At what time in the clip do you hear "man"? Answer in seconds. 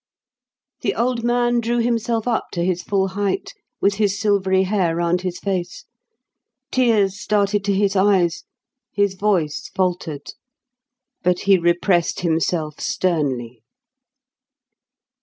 1.23-1.59